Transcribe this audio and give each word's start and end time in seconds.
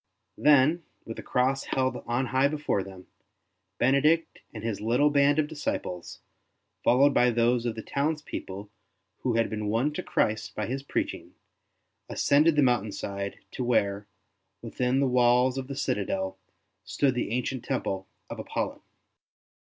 Then, 0.39 0.81
with 1.05 1.17
the 1.17 1.21
Cross 1.21 1.65
held 1.75 1.97
on 2.07 2.25
high 2.25 2.47
before 2.47 2.81
them, 2.81 3.05
Benedict 3.77 4.39
and 4.51 4.63
his 4.63 4.81
Uttle 4.81 5.13
band 5.13 5.37
of 5.37 5.45
disciples, 5.47 6.21
followed 6.83 7.13
by 7.13 7.29
those 7.29 7.67
of 7.67 7.75
the 7.75 7.83
townspeople 7.83 8.71
who 9.19 9.35
had 9.35 9.47
been 9.47 9.67
won 9.67 9.93
to 9.93 10.01
Christ 10.01 10.55
by 10.55 10.65
his 10.65 10.81
preaching, 10.81 11.35
ascended 12.09 12.55
the 12.55 12.63
mountain 12.63 12.91
side 12.91 13.41
to 13.51 13.63
where, 13.63 14.07
within 14.63 15.01
the 15.01 15.07
walls 15.07 15.55
of 15.59 15.67
the 15.67 15.75
citadel, 15.75 16.39
stood 16.83 17.13
the 17.13 17.29
ancient 17.29 17.63
temple 17.63 18.07
of 18.27 18.39
Apollo. 18.39 18.81